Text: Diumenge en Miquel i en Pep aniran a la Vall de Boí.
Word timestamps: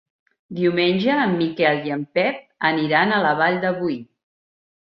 Diumenge 0.59 1.17
en 1.25 1.35
Miquel 1.41 1.85
i 1.89 1.93
en 1.97 2.07
Pep 2.19 2.41
aniran 2.71 3.15
a 3.19 3.23
la 3.29 3.35
Vall 3.43 3.63
de 3.67 3.75
Boí. 3.83 4.03